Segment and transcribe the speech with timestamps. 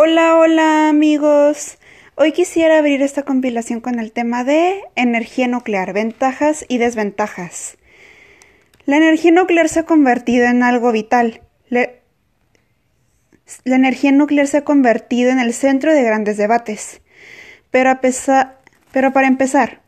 [0.00, 1.76] Hola, hola amigos.
[2.14, 7.78] Hoy quisiera abrir esta compilación con el tema de energía nuclear, ventajas y desventajas.
[8.86, 11.40] La energía nuclear se ha convertido en algo vital.
[11.68, 11.88] la
[13.64, 17.00] energía nuclear se ha convertido en el centro de grandes debates.
[17.72, 17.98] Pero,
[18.92, 19.80] pero para empezar,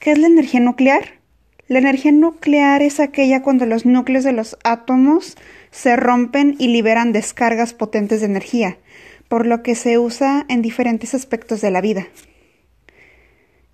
[0.00, 1.20] ¿qué es la energía nuclear?
[1.68, 5.36] La energía nuclear es aquella cuando los núcleos de los átomos
[5.70, 8.78] se rompen y liberan descargas potentes de energía,
[9.28, 12.08] por lo que se usa en diferentes aspectos de la vida.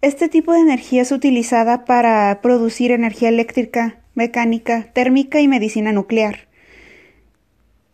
[0.01, 6.49] Este tipo de energía es utilizada para producir energía eléctrica, mecánica, térmica y medicina nuclear.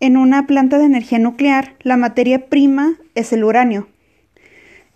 [0.01, 3.89] En una planta de energía nuclear, la materia prima es el uranio,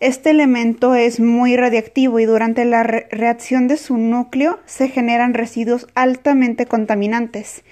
[0.03, 5.87] este elemento es muy radiactivo y durante la reacción de su núcleo se generan residuos
[5.95, 7.62] altamente contaminantes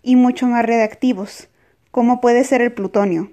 [0.00, 1.48] y mucho más radiactivos,
[1.90, 3.32] como puede ser el plutonio.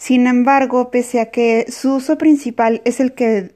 [0.00, 3.54] Sin embargo, pese a que su uso principal es el que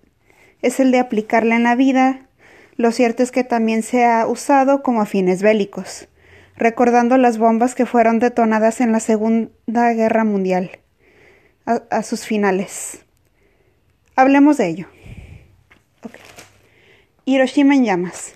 [0.61, 2.29] es el de aplicarla en la vida,
[2.77, 6.07] lo cierto es que también se ha usado como a fines bélicos,
[6.55, 10.71] recordando las bombas que fueron detonadas en la Segunda Guerra Mundial,
[11.65, 13.07] a sus finales.
[14.15, 14.87] Hablemos de ello.
[17.25, 18.35] Hiroshima en llamas.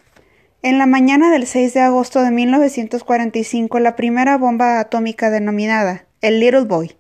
[0.63, 6.41] En la mañana del 6 de agosto de 1945, la primera bomba atómica denominada el
[6.41, 6.98] Little Boy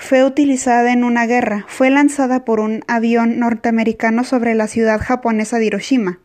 [0.00, 1.66] fue utilizada en una guerra.
[1.68, 6.20] Fue lanzada por un avión norteamericano sobre la ciudad japonesa de Hiroshima.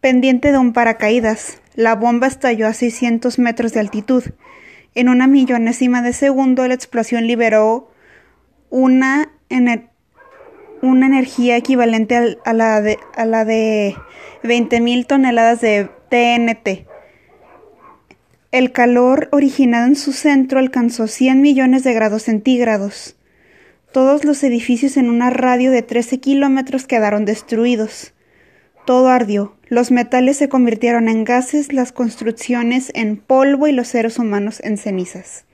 [0.00, 4.24] Pendiente de un paracaídas, la bomba estalló a 600 metros de altitud.
[4.94, 7.92] En una millonésima de segundo, la explosión liberó
[8.70, 9.28] una
[10.80, 13.94] una energía equivalente a la de, a la de
[14.42, 16.88] 20.000 toneladas de TNT.
[18.52, 23.16] El calor originado en su centro alcanzó 100 millones de grados centígrados.
[23.92, 28.12] Todos los edificios en una radio de 13 kilómetros quedaron destruidos.
[28.84, 29.56] Todo ardió.
[29.68, 34.76] Los metales se convirtieron en gases, las construcciones en polvo y los seres humanos en
[34.76, 35.46] cenizas.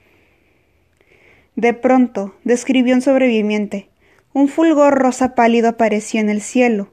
[1.55, 3.91] De pronto, describió un sobreviviente,
[4.33, 6.91] un fulgor rosa pálido apareció en el cielo,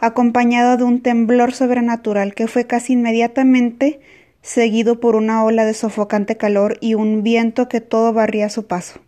[0.00, 4.00] acompañado de un temblor sobrenatural que fue casi inmediatamente
[4.42, 8.66] seguido por una ola de sofocante calor y un viento que todo barría a su
[8.66, 9.00] paso.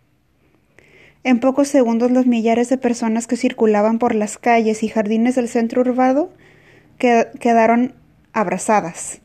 [1.23, 5.47] En pocos segundos los millares de personas que circulaban por las calles y jardines del
[5.47, 6.29] centro urbano
[6.97, 7.95] quedaron
[8.33, 9.21] abrazadas.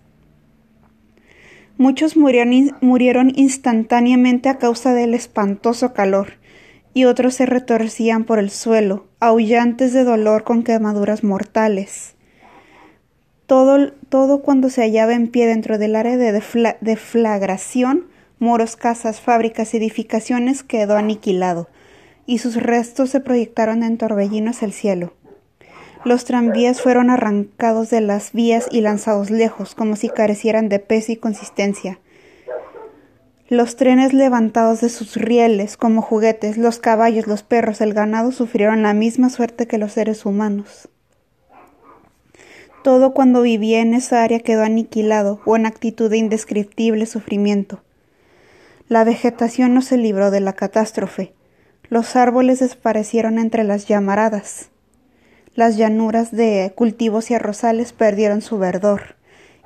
[1.76, 6.34] Muchos murieron, murieron instantáneamente a causa del espantoso calor,
[6.92, 12.16] y otros se retorcían por el suelo, aullantes de dolor con quemaduras mortales.
[13.48, 16.32] Todo, todo cuando se hallaba en pie dentro del área de
[16.82, 18.06] deflagración,
[18.38, 21.66] muros, casas, fábricas, edificaciones, quedó aniquilado,
[22.26, 25.14] y sus restos se proyectaron en torbellinos al cielo.
[26.04, 31.12] Los tranvías fueron arrancados de las vías y lanzados lejos, como si carecieran de peso
[31.12, 32.00] y consistencia.
[33.48, 38.82] Los trenes levantados de sus rieles como juguetes, los caballos, los perros, el ganado sufrieron
[38.82, 40.90] la misma suerte que los seres humanos.
[42.82, 47.82] Todo cuando vivía en esa área quedó aniquilado o en actitud de indescriptible sufrimiento.
[48.88, 51.34] La vegetación no se libró de la catástrofe.
[51.90, 54.70] Los árboles desaparecieron entre las llamaradas.
[55.54, 59.16] Las llanuras de cultivos y arrozales perdieron su verdor,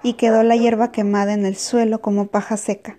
[0.02, 2.98] y quedó la hierba quemada en el suelo como paja seca.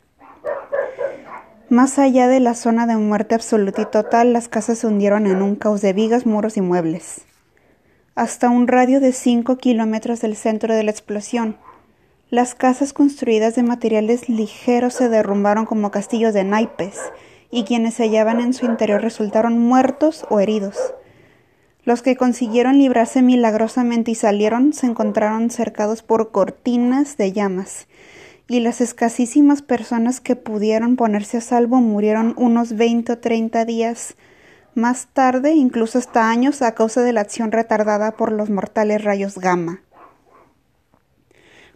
[1.70, 5.42] Más allá de la zona de muerte absoluta y total, las casas se hundieron en
[5.42, 7.24] un caos de vigas, muros y muebles.
[8.16, 11.58] Hasta un radio de cinco kilómetros del centro de la explosión,
[12.30, 17.00] las casas construidas de materiales ligeros se derrumbaron como castillos de naipes,
[17.50, 20.94] y quienes se hallaban en su interior resultaron muertos o heridos.
[21.86, 27.88] Los que consiguieron librarse milagrosamente y salieron se encontraron cercados por cortinas de llamas,
[28.48, 34.16] y las escasísimas personas que pudieron ponerse a salvo murieron unos veinte o treinta días
[34.76, 39.38] más tarde, incluso hasta años, a causa de la acción retardada por los mortales rayos
[39.38, 39.82] gamma.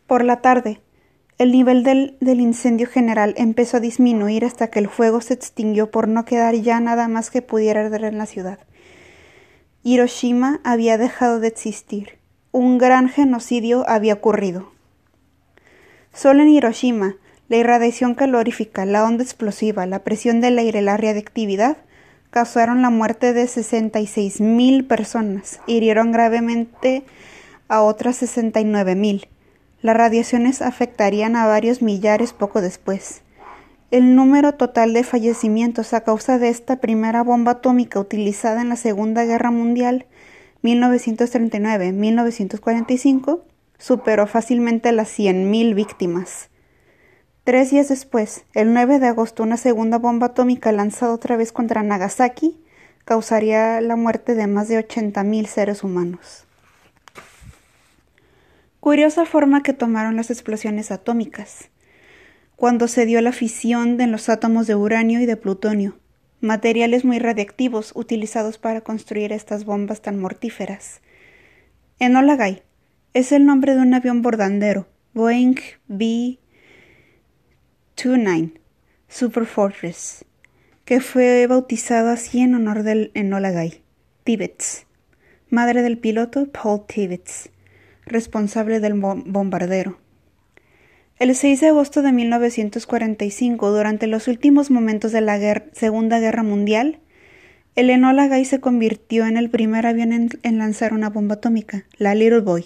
[0.06, 0.82] Por la tarde,
[1.38, 5.92] el nivel del, del, incendio general empezó a disminuir hasta que el fuego se extinguió
[5.92, 8.60] por no quedar ya nada más que pudiera arder en la ciudad.
[9.84, 12.18] Hiroshima había dejado de existir.
[12.52, 14.72] Un gran genocidio había ocurrido.
[16.14, 17.16] Solo en Hiroshima,
[17.50, 21.78] la irradiación calorífica, la onda explosiva, la presión del aire, la radiactividad
[22.30, 27.04] causaron la muerte de 66 mil personas, hirieron gravemente
[27.68, 29.28] a otras 69 mil.
[29.82, 33.22] Las radiaciones afectarían a varios millares poco después.
[33.90, 38.76] El número total de fallecimientos a causa de esta primera bomba atómica utilizada en la
[38.76, 40.08] Segunda Guerra Mundial
[40.64, 43.42] 1939-1945
[43.78, 46.50] superó fácilmente las 100.000 víctimas.
[47.48, 51.82] Tres días después, el 9 de agosto, una segunda bomba atómica lanzada otra vez contra
[51.82, 52.58] Nagasaki
[53.06, 56.46] causaría la muerte de más de 80.000 seres humanos.
[58.82, 61.70] Curiosa forma que tomaron las explosiones atómicas,
[62.58, 65.98] cuando se dio la fisión de los átomos de uranio y de plutonio,
[66.42, 71.00] materiales muy radiactivos utilizados para construir estas bombas tan mortíferas.
[71.98, 72.62] Enola Gay
[73.14, 75.56] es el nombre de un avión bordandero, Boeing
[77.98, 78.52] B-29
[79.10, 80.24] Super Fortress,
[80.86, 83.82] que fue bautizado así en honor del Enola Gay,
[84.24, 84.86] Tibbets,
[85.50, 87.50] madre del piloto Paul Tibbets,
[88.06, 89.98] responsable del bombardero.
[91.18, 97.00] El 6 de agosto de 1945, durante los últimos momentos de la Segunda Guerra Mundial,
[97.76, 101.86] el Enola Gay se convirtió en el primer avión en, en, lanzar una bomba atómica,
[101.98, 102.66] la Little Boy,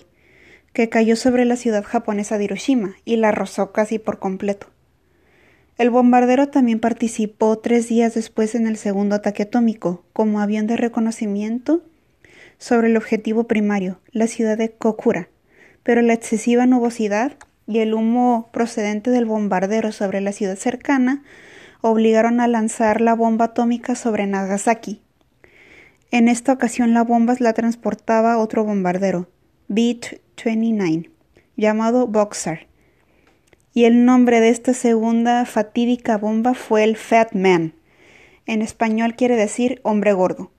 [0.74, 4.68] que cayó sobre la ciudad japonesa de Hiroshima y la arrasó casi por completo.
[5.81, 10.78] El bombardero también participó tres días después en el segundo ataque atómico, como avión de
[10.78, 11.81] reconocimiento
[12.60, 15.30] sobre el objetivo primario, la ciudad de Kokura,
[15.81, 17.33] pero la excesiva nubosidad
[17.66, 21.24] y el humo procedente del bombardero sobre la ciudad cercana
[21.81, 25.01] obligaron a lanzar la bomba atómica sobre Nagasaki.
[26.12, 29.30] En esta ocasión la bomba la transportaba otro bombardero,
[29.68, 31.10] B-29,
[31.57, 32.68] llamado Boxer,
[33.73, 37.73] y el nombre de esta segunda fatídica bomba fue el Fat Man.
[38.45, 40.51] En español quiere decir hombre gordo.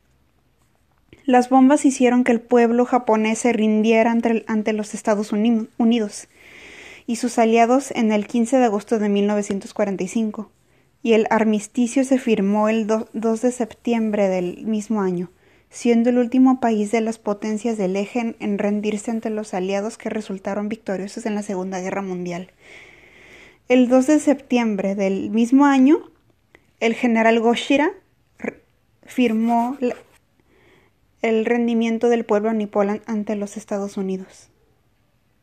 [1.24, 6.28] Las bombas hicieron que el pueblo japonés se rindiera ante, los Estados Unidos
[7.06, 10.50] y sus aliados en el 15 de agosto de 1945,
[11.02, 15.30] y el armisticio se firmó el 2 de septiembre del mismo año,
[15.70, 20.10] siendo el último país de las potencias del eje en rendirse ante los aliados que
[20.10, 22.50] resultaron victoriosos en la Segunda Guerra Mundial.
[23.72, 26.10] El 2 de septiembre del mismo año,
[26.78, 27.90] el general Goshira
[29.06, 29.78] firmó
[31.22, 34.51] el rendimiento del pueblo nipón ante los Estados Unidos.